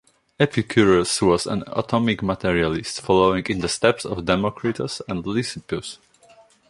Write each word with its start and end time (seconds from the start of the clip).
Epicurus 0.39 1.21
was 1.21 1.45
an 1.45 1.63
atomic 1.67 2.23
materialist, 2.23 3.01
following 3.01 3.45
in 3.45 3.59
the 3.59 3.67
steps 3.69 4.03
of 4.03 4.25
Democritus 4.25 4.99
and 5.07 5.23
Leucippus. 5.27 5.99